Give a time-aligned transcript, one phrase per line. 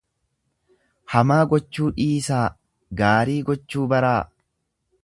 [1.15, 2.43] Hamaa gochuu dhiisaa,
[3.05, 4.21] gaarii gochuu baraa!